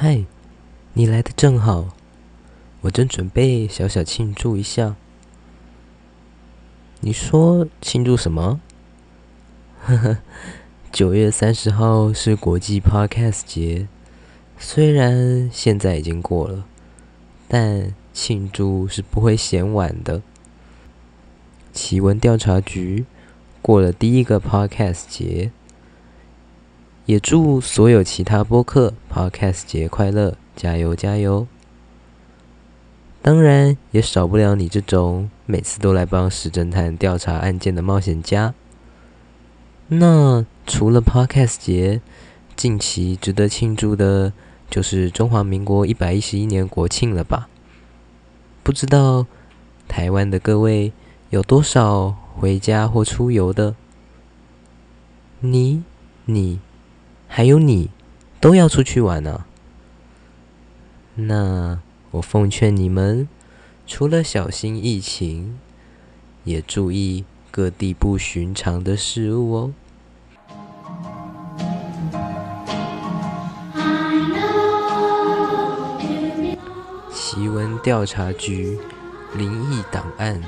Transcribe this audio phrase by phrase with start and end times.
[0.00, 0.26] 嗨，
[0.92, 1.88] 你来的正好，
[2.82, 4.94] 我正准备小小庆祝一下。
[7.00, 8.60] 你说庆祝什么？
[9.82, 10.18] 呵呵，
[10.92, 13.88] 九月三十号是国际 Podcast 节，
[14.56, 16.64] 虽然现在已经过了，
[17.48, 20.22] 但庆祝是不会嫌晚的。
[21.72, 23.04] 奇闻调查局
[23.60, 25.50] 过了第一个 Podcast 节，
[27.08, 31.46] 也祝所有其他播客 Podcast 节快乐，加油加油！
[33.22, 38.52] 当然，也少不了你这种每次都来帮石侦探调查案件的冒险家。
[39.86, 42.02] 那除了 Podcast 节，
[42.54, 44.34] 近期值得庆祝的，
[44.68, 47.48] 就是中华民国一百一十一年国庆了吧？
[48.62, 49.26] 不知道
[49.88, 50.92] 台湾的各位
[51.30, 53.74] 有多少回家或出游的？
[55.40, 55.82] 你、
[56.26, 56.60] 你，
[57.28, 57.90] 还有你，
[58.40, 59.46] 都要出去玩啊？
[61.14, 61.78] 那。
[62.12, 63.28] 我奉劝你们，
[63.86, 65.58] 除了小心疫情，
[66.44, 69.72] 也注意各地不寻常的事物哦。
[77.12, 78.78] 奇闻调查局
[79.36, 80.42] 灵异档案，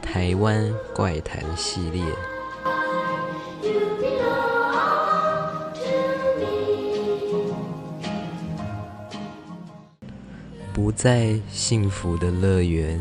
[0.00, 2.04] 台湾怪谈系列。
[10.76, 13.00] 不再幸福的乐园，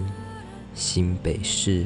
[0.73, 1.85] 新北市。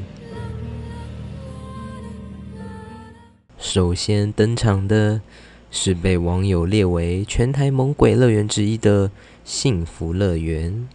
[3.58, 5.20] 首先登场的
[5.68, 9.10] 是被网友列为全台猛鬼乐园之一的
[9.42, 10.88] 幸福乐园，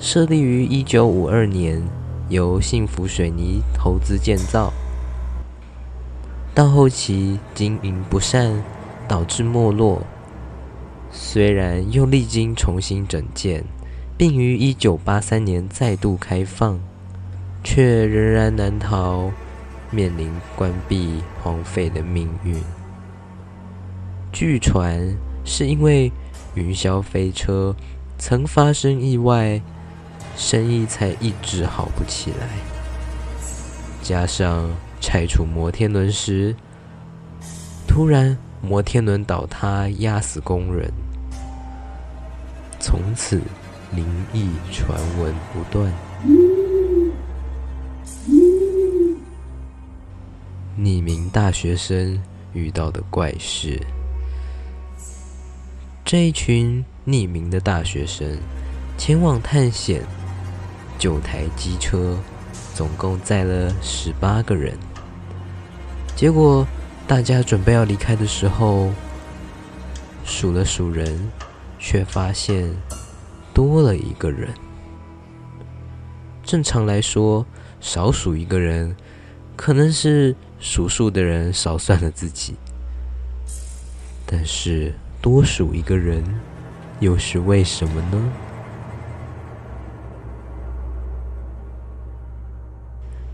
[0.00, 1.80] 设立于一九五二年，
[2.28, 4.72] 由幸福水泥投资建造。
[6.52, 8.60] 到后期经营不善，
[9.06, 10.02] 导致没落。
[11.12, 13.64] 虽然又历经重新整建。
[14.16, 16.78] 并于一九八三年再度开放，
[17.64, 19.32] 却仍然难逃
[19.90, 22.54] 面临关闭荒废的命运。
[24.32, 26.12] 据传是因为
[26.54, 27.74] 云霄飞车
[28.16, 29.60] 曾发生意外，
[30.36, 32.48] 生意才一直好不起来。
[34.00, 34.70] 加上
[35.00, 36.54] 拆除摩天轮时，
[37.88, 40.92] 突然摩天轮倒塌压死工人，
[42.78, 43.40] 从此。
[43.94, 45.92] 灵异传闻不断。
[50.78, 52.20] 匿名大学生
[52.52, 53.80] 遇到的怪事。
[56.04, 58.36] 这一群匿名的大学生
[58.98, 60.02] 前往探险，
[60.98, 62.18] 九台机车
[62.74, 64.76] 总共载了十八个人。
[66.14, 66.66] 结果
[67.06, 68.90] 大家准备要离开的时候，
[70.24, 71.30] 数了数人，
[71.78, 72.74] 却发现。
[73.54, 74.52] 多了一个人。
[76.42, 77.46] 正常来说，
[77.80, 78.94] 少数一个人，
[79.56, 82.56] 可能是数数的人少算了自己。
[84.26, 86.22] 但是多数一个人，
[86.98, 88.32] 又是为什么呢？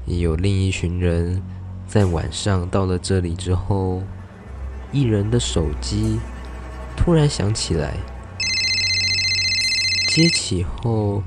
[0.06, 1.42] 也有另一群人
[1.86, 4.02] 在晚上到了这里之后，
[4.92, 6.20] 一人的手机
[6.96, 7.94] 突然响起来。
[10.10, 11.22] 接起后，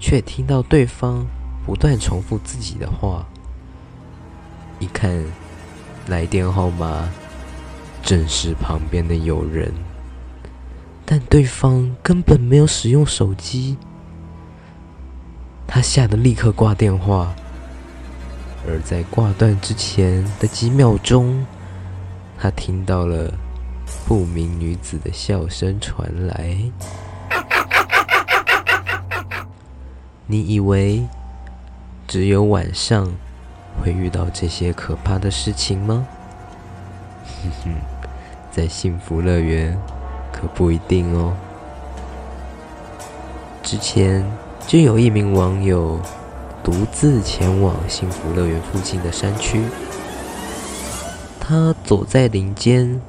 [0.00, 1.24] 却听到对方
[1.64, 3.24] 不断重复自己的话。
[4.80, 5.24] 一看，
[6.08, 7.08] 来电号码
[8.02, 9.72] 正是旁边的友人，
[11.06, 13.76] 但对方根本没有使用手机。
[15.68, 17.32] 他吓得立刻挂电话，
[18.66, 21.46] 而在挂断之前的几秒钟，
[22.36, 23.32] 他听到了
[24.08, 26.58] 不明女子的笑声传来。
[30.30, 31.06] 你以为
[32.06, 33.10] 只有晚上
[33.82, 36.06] 会遇到这些可怕的事情吗？
[37.42, 37.74] 哼哼，
[38.50, 39.74] 在幸福乐园
[40.30, 41.34] 可不一定哦。
[43.62, 44.22] 之前
[44.66, 45.98] 就有一名网友
[46.62, 49.62] 独自前往幸福乐园附近的山区，
[51.40, 53.00] 他走在林间，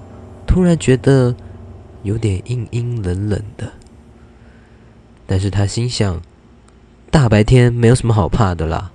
[0.47, 1.35] 突然觉得
[2.03, 3.73] 有点阴阴冷冷的，
[5.27, 6.21] 但是他心想。
[7.11, 8.91] 大白天没有什么好怕的啦，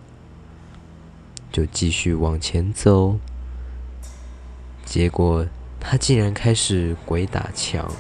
[1.51, 3.19] 就继续往前走。
[4.85, 5.45] 结果
[5.81, 7.91] 他竟然开始鬼打墙，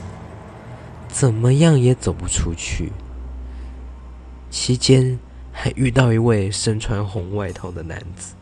[1.08, 2.93] 怎么样也走不出去。
[4.50, 5.19] 期间
[5.50, 8.34] 还遇到一位身穿红外套的男子。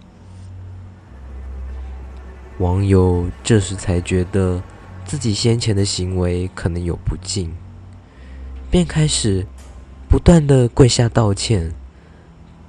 [2.59, 4.63] 网友这时才觉得
[5.07, 7.51] 自己先前的行为可能有不敬，
[8.71, 9.47] 便开始
[10.13, 11.73] 不断的跪下道歉，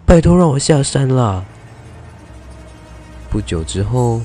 [0.06, 1.44] 拜托让我下山啦。
[3.30, 4.22] 不久之后，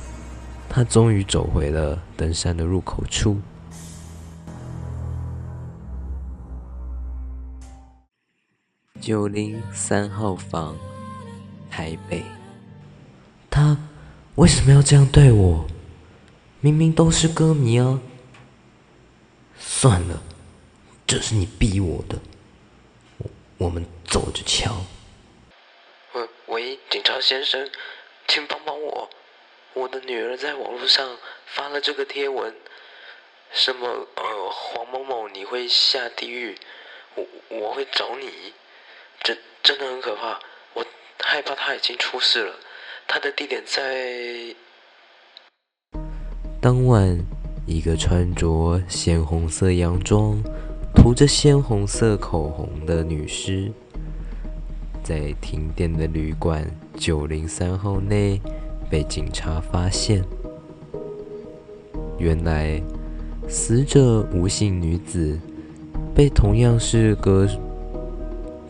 [0.69, 3.41] 他终于走回了登山的入口处。
[9.00, 10.76] 九零三号房，
[11.69, 12.23] 台北。
[13.50, 13.76] 他
[14.37, 15.67] 为什么要这样对我？
[16.61, 17.99] 明明都是歌迷啊！
[19.59, 20.23] 算了，
[21.05, 22.17] 这是你逼我的。
[23.59, 24.85] 我，们走着瞧。
[26.13, 27.69] 喂，喂，警察先生，
[28.29, 29.11] 请帮帮我！
[29.75, 32.55] 我的女儿在网络上发了这个贴文，
[33.51, 36.57] 什么呃，黄某某你会下地狱，
[37.17, 38.53] 我我会找你。
[39.25, 40.39] 真真的很可怕，
[40.75, 40.87] 我
[41.25, 42.55] 害怕他已经出事了。
[43.09, 44.55] 他的地点在
[46.63, 47.19] 当晚，
[47.67, 50.41] 一个穿着鲜红色洋装、
[50.99, 53.71] 涂着鲜红色口红的女尸，
[55.03, 58.39] 在停电的旅馆九零三号内
[58.91, 60.25] 被警察发现。
[62.19, 62.83] 原来，
[63.47, 65.39] 死者吴姓女子
[66.12, 67.49] 被同样是歌。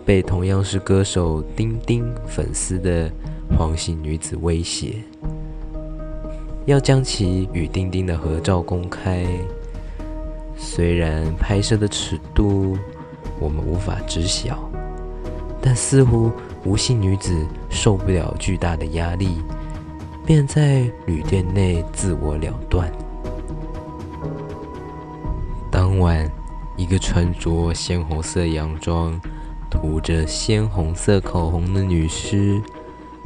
[0.05, 3.11] 被同样是歌手丁丁粉丝的
[3.57, 5.03] 黄姓女子威胁，
[6.67, 9.27] 要将其与丁丁的合照公开。
[10.59, 12.77] 虽然拍摄的尺度
[13.39, 14.69] 我们无法知晓，
[15.63, 16.31] 但似乎
[16.65, 19.41] 吴姓女子受不了巨大的压力，
[20.27, 22.93] 便在旅店内自我了断。
[25.71, 26.31] 当晚，
[26.77, 29.19] 一个穿着鲜红色洋装。
[29.71, 32.59] 涂着鲜红色口红的女尸，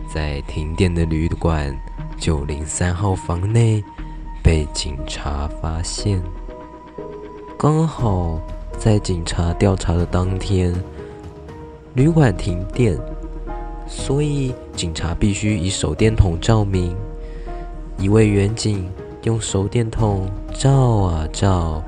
[0.09, 1.73] 在停电的旅馆
[2.19, 3.81] 九零三号房内
[4.43, 6.21] 被警察发现。
[7.63, 8.41] 刚好
[8.77, 10.75] 在警察调查的当天，
[11.95, 12.99] 旅馆停电，
[13.87, 16.93] 所以警察必须以手电筒照明。
[17.99, 18.91] 一位员警
[19.23, 21.81] 用手电筒照啊照，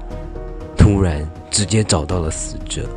[0.76, 2.88] 突然直接找到了死者。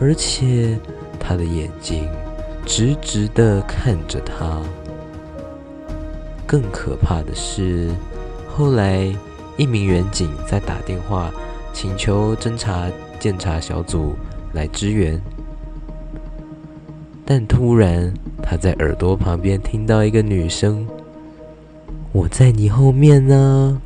[0.00, 0.78] 而且，
[1.20, 2.08] 他的眼睛
[2.64, 4.58] 直直地看着他。
[6.46, 7.90] 更可怕的是，
[8.48, 9.14] 后来
[9.56, 11.30] 一名员警在打电话
[11.72, 14.14] 请求侦查检查小组
[14.52, 15.20] 来支援，
[17.24, 18.12] 但突然
[18.42, 20.86] 他在耳朵旁边听到一个女声
[22.12, 23.80] ：“我在你后面呢。”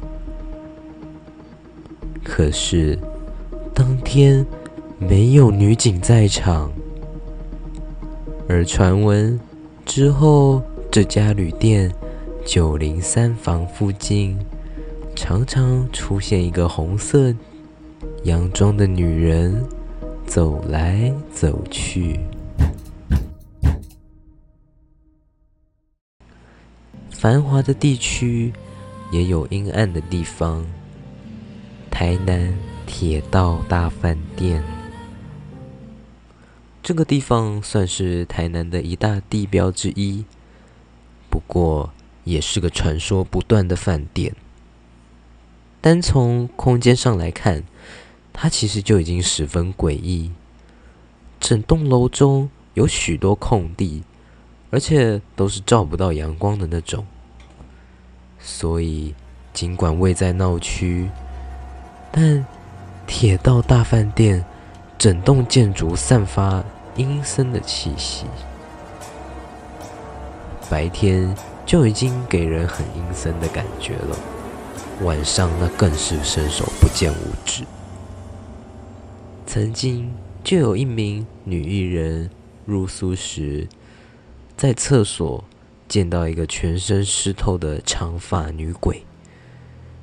[2.25, 2.99] 可是
[3.75, 4.47] 当天。
[4.99, 6.73] 没有女警在场，
[8.49, 9.39] 而传闻
[9.85, 11.93] 之后，这家旅店
[12.47, 14.39] 九零三房附近
[15.17, 17.35] 常常出现一个红色
[18.25, 19.65] 洋装的女人
[20.27, 22.21] 走来走去。
[27.11, 28.53] 繁华的地区
[29.11, 30.65] 也有阴暗的地方，
[31.91, 32.55] 台南
[32.87, 34.63] 铁道大饭店。
[36.83, 40.25] 这个地方算是台南的一大地标之一，
[41.31, 41.91] 不过
[42.23, 44.33] 也是个传说不断的饭店。
[45.87, 47.63] 单从空间上来看，
[48.33, 50.33] 它其实就已经十分诡异。
[51.39, 54.03] 整栋楼中有许多空地，
[54.73, 57.07] 而且都是照不到阳光的那种。
[58.41, 59.15] 所以，
[59.53, 61.09] 尽管位在闹区，
[62.11, 62.45] 但
[63.07, 64.45] 铁道大饭店
[64.99, 66.65] 整栋建筑散发。
[66.97, 68.25] 阴森的气息，
[70.69, 71.33] 白天
[71.65, 74.19] 就已经给人很阴森的感觉了，
[75.03, 77.65] 晚上那更是伸手不见五指。
[79.47, 80.11] 曾经
[80.43, 82.31] 就有一名女艺人
[82.65, 83.69] 入宿时，
[84.57, 85.45] 在厕所
[85.87, 89.05] 见到一个全身湿透的长发女鬼，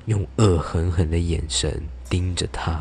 [0.05, 2.79] 用恶狠狠的眼神盯着她。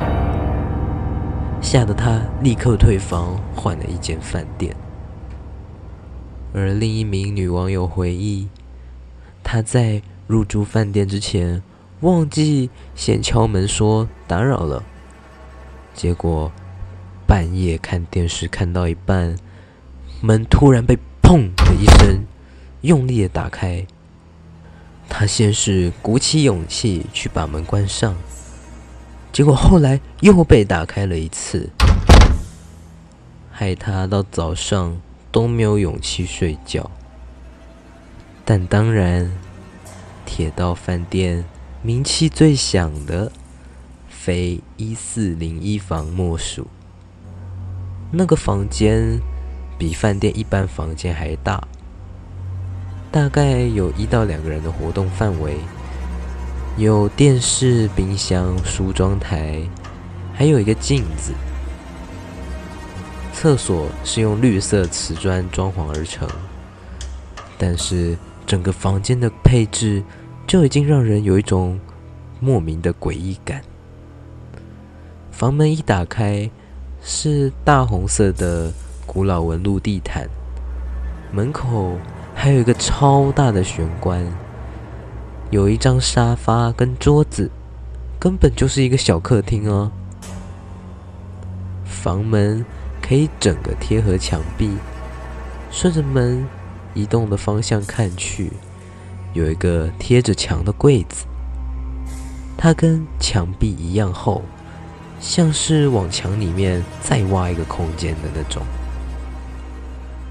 [1.61, 4.75] 吓得他立刻退房，换了一间饭店。
[6.53, 8.49] 而另一名女网友回忆，
[9.41, 11.63] 她在入住饭店之前
[12.03, 14.83] 忘记先敲门说打扰了，
[15.93, 16.51] 结果
[17.25, 19.37] 半夜看电视看到一半，
[20.19, 22.25] 门突然被“砰”的一声
[22.81, 23.87] 用力的打开。
[25.07, 28.13] 他先是鼓起勇气去把门关上。
[29.31, 31.69] 结果后来又被打开了一次，
[33.49, 34.99] 害他到早上
[35.31, 36.91] 都没有勇气睡觉。
[38.43, 39.31] 但当然，
[40.25, 41.45] 铁道饭店
[41.85, 43.29] 名气最响的，
[44.07, 46.65] 非一四零一房莫属。
[48.09, 49.19] 那个房间
[49.77, 51.67] 比饭店一般房间还大，
[53.11, 55.57] 大概有一到两个人的活动范围，
[56.77, 59.61] 有电视、冰箱、梳妆台，
[60.33, 61.33] 还有一个镜子。
[63.33, 66.25] 厕所是用绿色瓷砖装潢而成，
[67.57, 70.01] 但是整个房间的配置
[70.45, 71.79] 就已经让人有一种
[72.39, 73.61] 莫名的诡异感。
[75.31, 76.49] 房门一打开，
[77.01, 78.71] 是大红色的
[79.05, 80.27] 古老纹路地毯，
[81.31, 81.97] 门口
[82.35, 84.25] 还有一个超大的玄关，
[85.49, 87.49] 有一张沙发跟桌子，
[88.19, 89.91] 根本就是一个小客厅哦。
[91.83, 92.63] 房门
[93.01, 94.77] 可以整个贴合墙壁，
[95.71, 96.45] 顺着门
[96.93, 98.51] 移动的方向看去，
[99.33, 101.25] 有一个贴着墙的柜子，
[102.57, 104.41] 它跟墙壁一样厚。
[105.19, 108.61] 像是往墙里面再挖一个空间的那种。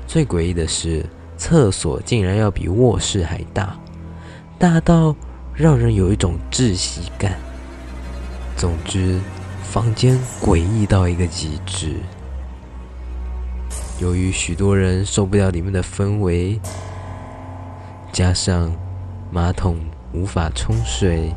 [0.07, 1.07] 最诡异的是，
[1.39, 3.75] 厕所竟然要比卧室还大，
[4.59, 5.17] 大到
[5.55, 7.39] 让人有一种窒息感。
[8.55, 9.19] 总之，
[9.63, 11.97] 房间诡异到一个极致。
[13.99, 16.61] 由于许多人受不了里面的氛围，
[18.13, 18.71] 加上
[19.35, 19.79] 马桶
[20.13, 21.33] 无法冲水。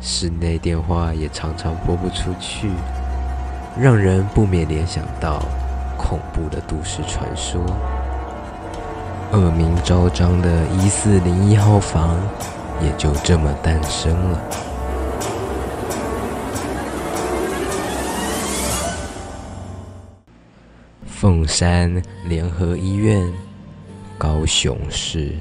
[0.00, 2.70] 室内电话也常常拨不出去，
[3.78, 5.44] 让人不免联想到
[5.98, 7.60] 恐怖的都市传说。
[9.32, 12.16] 恶名昭彰的一四零一号房
[12.80, 14.40] 也就这么诞生了。
[21.04, 23.30] 凤山联合医院，
[24.16, 25.34] 高雄市。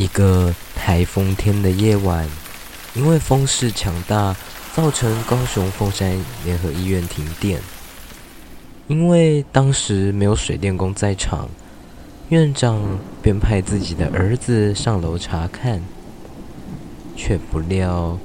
[0.00, 2.26] 一个台风天的夜晚，
[2.94, 4.34] 因为风势强大，
[4.74, 7.60] 造成高雄凤山联合医院停电。
[8.88, 11.50] 因为当时没有水电工在场，
[12.30, 15.82] 院长便派自己的儿子上楼查看，
[17.14, 18.18] 却不料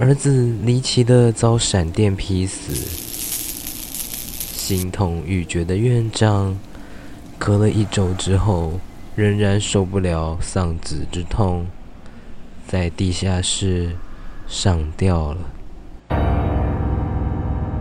[0.00, 2.72] 儿子离奇的遭闪电劈死。
[4.56, 6.58] 心痛欲绝的院长，
[7.38, 8.80] 隔了一周之后。
[9.16, 11.66] 仍然受不了丧子之痛，
[12.66, 13.96] 在地下室
[14.46, 15.40] 上吊了。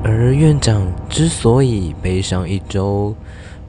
[0.01, 3.13] 而院长之所以悲伤一周，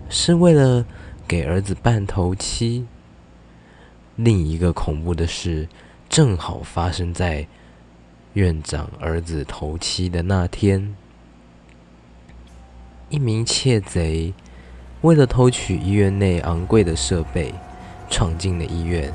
[0.08, 0.86] 是为了
[1.26, 2.86] 给儿子办头七。
[4.14, 5.68] 另一个恐怖的事，
[6.08, 7.48] 正好发生在
[8.34, 10.94] 院长儿子头七的那天。
[13.10, 14.32] 一名窃贼。
[15.06, 17.54] 为了偷取医院内昂贵的设备，
[18.10, 19.12] 闯进了医院，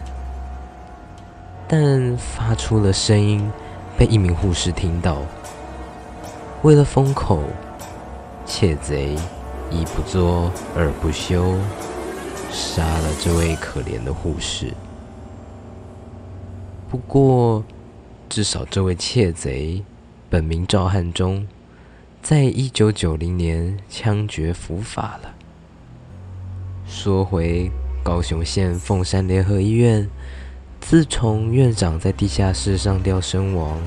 [1.67, 3.51] 但发出了声音
[3.97, 5.17] 被一名护士听到。
[6.61, 7.43] 为了封口，
[8.45, 9.17] 窃贼
[9.69, 11.57] 一不做二不休，
[12.49, 14.73] 杀了这位可怜的护士。
[16.89, 17.65] 不过，
[18.29, 19.83] 至少这位窃贼
[20.29, 21.45] 本名赵汉忠，
[22.21, 25.33] 在一九九零年枪决伏法了。
[26.91, 27.71] 说回
[28.03, 30.07] 高雄县凤山联合医院，
[30.81, 33.81] 自从院长在地下室上吊身亡，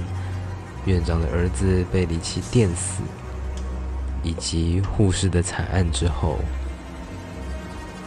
[0.87, 3.02] 院长的儿子被离奇电死，
[4.23, 6.38] 以及护士的惨案之后，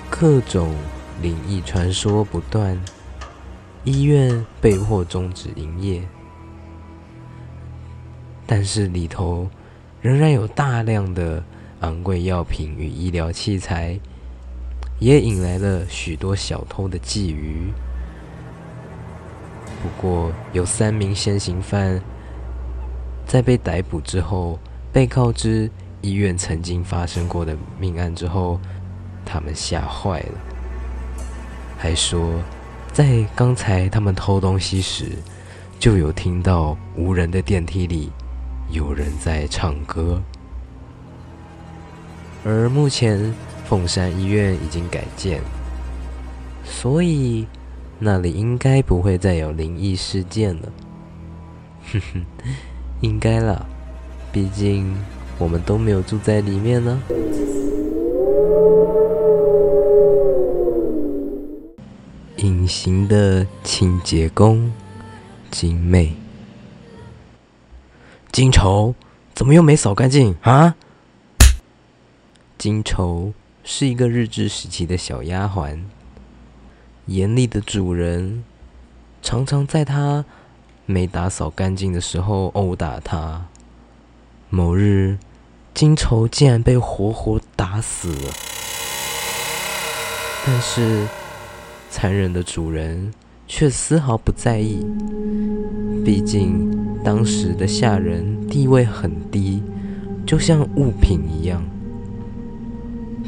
[0.09, 0.73] 各种
[1.21, 2.77] 灵异传说不断，
[3.83, 6.01] 医院被迫终止营业，
[8.47, 9.47] 但是里头
[10.01, 11.41] 仍然有大量的
[11.81, 13.97] 昂贵药品与医疗器材。
[14.99, 17.71] 也引来了许多小偷的觊觎。
[19.83, 22.01] 不过，有三名先行犯
[23.27, 24.57] 在被逮捕之后，
[24.91, 25.69] 被告知
[26.01, 28.59] 医院曾经发生过的命案之后，
[29.23, 30.33] 他们吓坏了，
[31.77, 32.41] 还说
[32.91, 35.11] 在刚才他们偷东西时，
[35.79, 38.11] 就有听到无人的电梯里
[38.71, 40.19] 有人在唱歌，
[42.43, 43.31] 而目前。
[43.67, 45.41] 凤山医院已经改建，
[46.63, 47.45] 所以
[48.00, 50.71] 那里应该不会再有灵异事件了。
[51.91, 52.25] 哼哼，
[53.01, 53.65] 应该啦，
[54.31, 54.95] 毕竟
[55.38, 57.01] 我们都没有住在里面呢。
[62.38, 64.71] 隐形的清洁工，
[65.51, 66.13] 精美，
[68.31, 68.95] 金绸
[69.33, 70.75] 怎么又没扫干净啊？
[72.57, 73.33] 金绸。
[73.69, 75.79] 是一个日治时期的小丫鬟，
[77.07, 78.45] 严厉的主人
[79.21, 80.24] 常常在她
[80.86, 83.47] 没打扫干净的时候殴打她。
[84.50, 85.17] 某日，
[85.74, 88.31] 金愁竟然被活活打死了。
[90.45, 91.05] 但是，
[91.89, 93.13] 残忍的主人
[93.50, 94.79] 却丝毫不在意。
[96.05, 99.62] 毕竟，当时的下人地位很低，
[100.25, 101.62] 就像物品一样。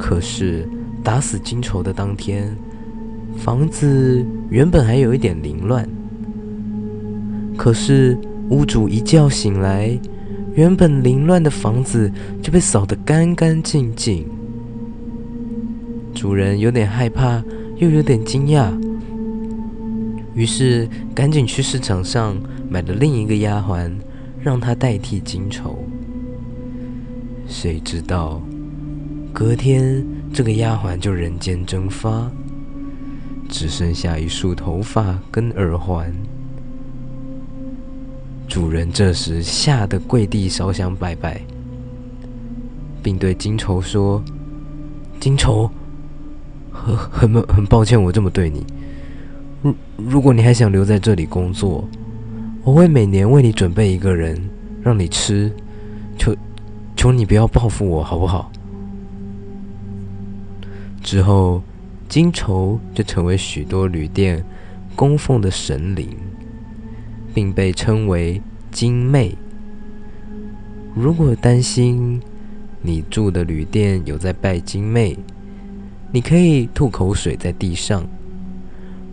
[0.00, 0.66] 可是，
[1.04, 2.56] 打死金绸的当天，
[3.36, 5.86] 房子原本还有一点凌乱。
[7.54, 9.96] 可是，屋主一觉醒来，
[10.54, 12.10] 原本凌乱的房子
[12.42, 14.26] 就被扫得干干净净。
[16.14, 17.44] 主人有点害怕，
[17.76, 18.72] 又有点惊讶，
[20.34, 22.36] 于是赶紧去市场上
[22.68, 23.92] 买了另一个丫鬟，
[24.40, 25.84] 让她代替金绸。
[27.46, 28.42] 谁知道，
[29.32, 32.30] 隔天这个丫鬟就人间蒸发，
[33.48, 36.12] 只剩下一束头发跟耳环。
[38.48, 41.40] 主人这时吓得跪地烧香拜拜，
[43.02, 44.22] 并对金愁说
[45.20, 45.70] ：“金绸，
[46.70, 48.66] 很很很抱歉，我这么对你。
[49.62, 51.88] 如如果你还想留在这里工作，
[52.64, 54.38] 我会每年为你准备一个人
[54.82, 55.50] 让你吃。
[56.18, 56.36] 求
[56.96, 58.50] 求你不要报复我，好不好？”
[61.02, 61.62] 之后，
[62.08, 64.44] 金绸就成为许多旅店
[64.94, 66.16] 供奉的神灵。
[67.34, 69.36] 并被称为金妹。
[70.94, 72.20] 如果担心
[72.82, 75.16] 你住的旅店有在拜金妹，
[76.12, 78.04] 你可以吐口水在地上。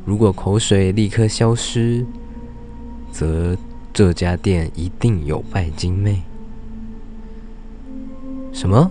[0.06, 2.06] 如果口水立刻消失，
[3.12, 3.56] 则
[3.94, 6.24] 这家店一定有拜金妹。
[8.52, 8.90] 什么？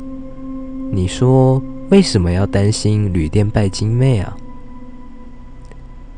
[0.92, 4.36] 你说为什么要担心旅店拜金妹啊？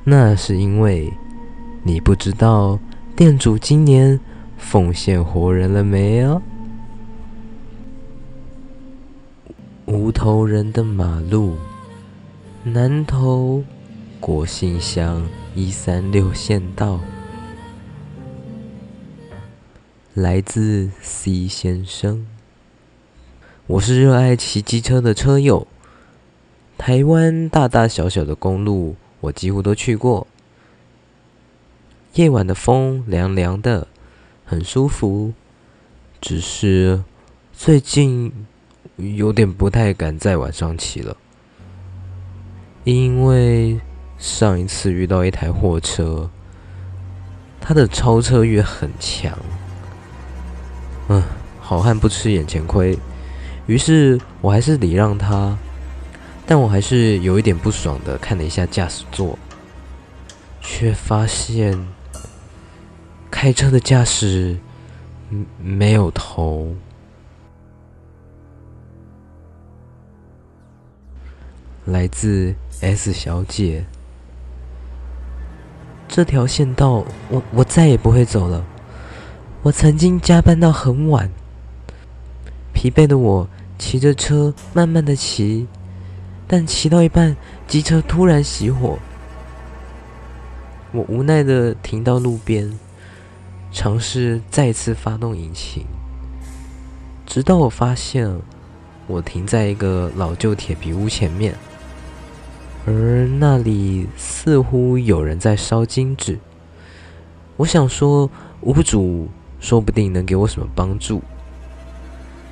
[0.04, 1.12] 那是因为
[1.82, 2.78] 你不知道。
[3.14, 4.20] 店主今年
[4.56, 6.40] 奉献活人了没有？
[9.86, 11.56] 无头人的马路，
[12.62, 13.64] 南投
[14.20, 17.00] 国姓乡一三六县道，
[20.14, 22.24] 来自 C 先生。
[23.68, 25.66] 我是热爱骑机车的车友，
[26.78, 30.26] 台湾大大小小的公路，我几乎都去过。
[32.14, 33.86] 夜晚的风凉凉的，
[34.46, 35.34] 很舒服。
[36.18, 37.04] 只是
[37.52, 38.32] 最近
[38.96, 41.14] 有点不太敢在晚上骑了，
[42.84, 43.78] 因为
[44.16, 46.30] 上一次遇到一台货车，
[47.60, 49.38] 它的超车欲很强。
[51.08, 51.22] 嗯，
[51.60, 52.98] 好汉不吃眼前亏，
[53.68, 55.56] 于是我还是礼让他，
[56.44, 59.38] 但我还是有一点不爽的看了一下驾驶座，
[60.60, 61.78] 却发现。
[63.30, 64.58] 开车的驾驶
[65.62, 66.74] 没有头。
[71.84, 73.84] 来自 S 小姐，
[76.08, 78.64] 这条线道我我再也不会走了。
[79.62, 81.30] 我曾经加班到很晚，
[82.72, 85.66] 疲惫的我骑着车慢慢的骑，
[86.46, 87.36] 但骑到一半，
[87.66, 88.98] 机车突然熄火，
[90.92, 92.78] 我无奈的停到路边。
[93.70, 95.84] 尝试再次发动引擎，
[97.26, 98.40] 直到我发现
[99.06, 101.54] 我停在一个老旧铁皮屋前面，
[102.86, 106.38] 而那里似乎有人在烧金纸。
[107.58, 108.30] 我想说，
[108.62, 109.28] 屋主
[109.60, 111.22] 说不定能给我什么帮助，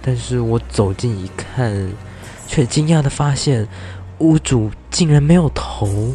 [0.07, 1.91] 但是我走近一看，
[2.47, 3.67] 却惊讶地发现
[4.19, 6.15] 屋主竟然没有头。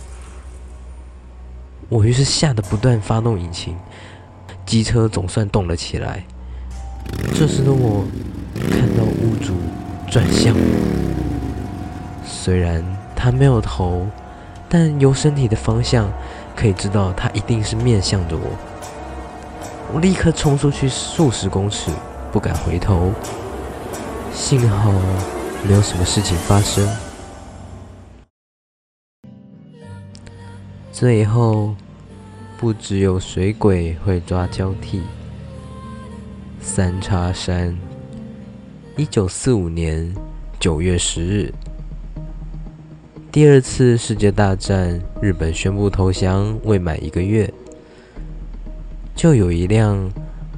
[1.90, 3.76] 我于是吓得不断发动引擎。
[4.66, 6.24] 机车总算动了起来。
[7.34, 8.06] 这时的我
[8.70, 9.56] 看到屋主
[10.10, 10.56] 转向，
[12.26, 12.82] 虽然
[13.14, 14.08] 他没有头，
[14.70, 16.10] 但由身体的方向
[16.56, 18.56] 可以知道他一定是面向着我。
[19.94, 21.92] 我立刻冲出去数十公尺，
[22.32, 23.12] 不敢回头。
[24.34, 24.92] 幸好
[25.68, 26.88] 没有什么事情发生。
[30.92, 31.76] 最后。
[32.62, 35.02] 不只有水鬼会抓交替。
[36.60, 37.76] 三叉山，
[38.96, 40.14] 一九四五年
[40.60, 41.52] 九月十日，
[43.32, 47.52] 第二次世界大战，日本宣布投降未满一个月，
[49.16, 50.08] 就有一辆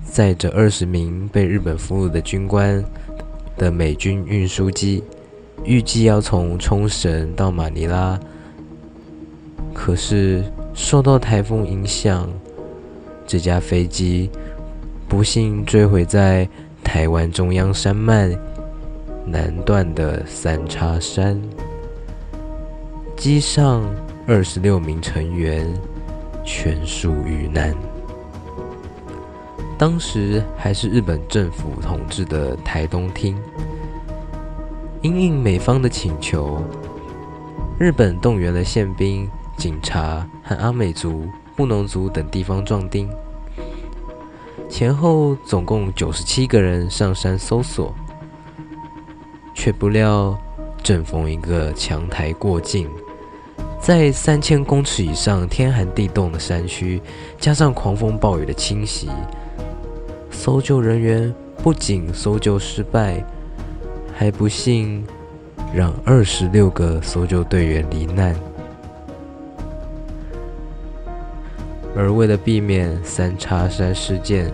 [0.03, 2.83] 载着二十名被日本俘虏的军官
[3.63, 5.02] 的美军运输机，
[5.63, 8.19] 预计要从冲绳到马尼拉，
[9.73, 10.43] 可是。
[10.76, 12.28] 受到台风影响，
[13.28, 14.28] 这架飞机
[15.08, 16.49] 不幸坠毁在
[16.84, 18.36] 台湾中央山脉
[19.23, 21.39] 南段的三叉山，
[23.15, 23.84] 机上
[24.26, 25.71] 二十六名成员
[26.43, 27.71] 全数遇难。
[29.84, 33.38] 当时还是日本政府统治的台东厅，
[35.02, 36.63] 因应美方的请求，
[37.78, 43.10] 日本动员了宪兵、警察和阿美族、布农族等地方壮丁，
[44.69, 47.93] 前后总共九十七个人上山搜索，
[49.54, 50.34] 却不料
[50.82, 52.89] 正逢一个强台过境，
[53.82, 57.02] 在三千公尺以上天寒地冻的山区，
[57.38, 59.10] 加上狂风暴雨的侵袭。
[60.43, 63.23] 搜救人员不仅搜救失败，
[64.13, 65.01] 还不幸
[65.73, 68.36] 让二十六个搜救队员罹难。
[71.95, 74.51] 而为了避免三叉山事件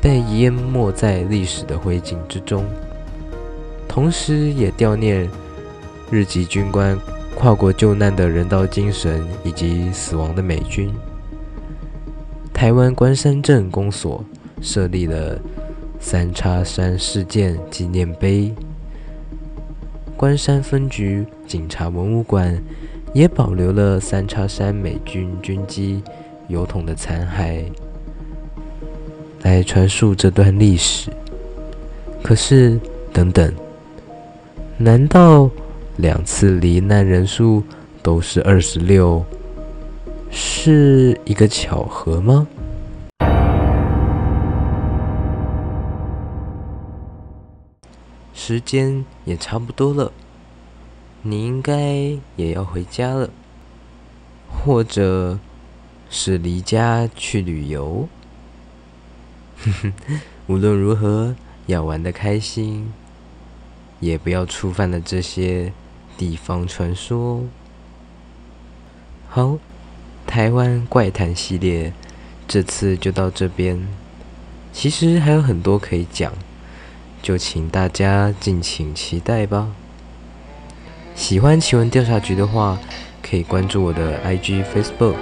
[0.00, 2.64] 被淹没在历史的灰烬之中，
[3.88, 5.28] 同时也悼念
[6.08, 6.96] 日籍军官
[7.34, 10.94] 跨国救难的人道精神以及死亡的美军，
[12.54, 14.24] 台湾关山镇公所。
[14.62, 15.38] 设立了
[16.00, 18.54] 三叉山事件纪念碑，
[20.16, 22.62] 关山分局警察文物馆
[23.12, 26.02] 也保留了三叉山美军军机
[26.48, 27.64] 油桶的残骸，
[29.42, 31.10] 来传述这段历史。
[32.22, 32.78] 可是，
[33.12, 33.52] 等等，
[34.78, 35.50] 难道
[35.96, 37.62] 两次罹难人数
[38.00, 39.24] 都是二十六，
[40.30, 42.46] 是一个巧合吗？
[48.52, 50.12] 时间也差不多了，
[51.22, 51.74] 你应该
[52.36, 53.30] 也要回家了，
[54.46, 55.38] 或者
[56.10, 58.06] 是离家去旅游。
[60.48, 61.34] 无论如何，
[61.64, 62.92] 要玩得开心，
[64.00, 65.72] 也不要触犯了这些
[66.18, 67.44] 地方传说。
[69.30, 69.56] 好，
[70.26, 71.94] 台湾怪谈系列
[72.46, 73.88] 这次就到这边，
[74.74, 76.30] 其实还有很多可以讲。
[77.22, 79.68] 就请大家敬请期待吧。
[81.14, 82.78] 喜欢奇闻调查局的话，
[83.22, 85.16] 可以关注我的 IG、Facebook，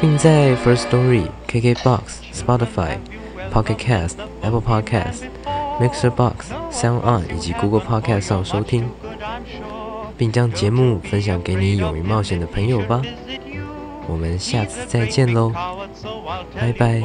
[0.00, 2.00] 并在 First Story、KKBox、
[2.32, 2.98] Spotify、
[3.52, 5.24] Pocket Cast、Apple Podcast、
[5.80, 8.88] Mixer Box、Sound On 以及 Google Podcast 上收听，
[10.16, 13.02] 并将节目分享给你勇于冒险的朋友吧。
[14.06, 15.52] 我们下次再见喽，
[16.54, 17.02] 拜拜。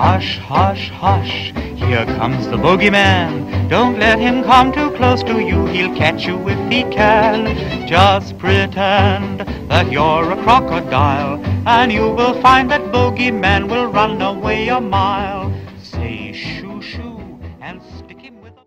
[0.00, 1.52] Hush, hush, hush.
[1.74, 3.68] Here comes the boogeyman.
[3.68, 5.66] Don't let him come too close to you.
[5.66, 7.88] He'll catch you if he can.
[7.88, 14.68] Just pretend that you're a crocodile, and you will find that boogeyman will run away
[14.68, 15.52] a mile.